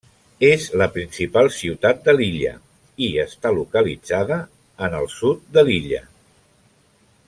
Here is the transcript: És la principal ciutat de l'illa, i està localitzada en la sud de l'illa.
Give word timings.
És 0.45 0.63
la 0.81 0.85
principal 0.95 1.49
ciutat 1.57 2.01
de 2.07 2.15
l'illa, 2.17 2.55
i 3.09 3.11
està 3.27 3.53
localitzada 3.59 4.41
en 4.87 4.99
la 4.99 5.07
sud 5.21 5.49
de 5.59 5.69
l'illa. 5.71 6.05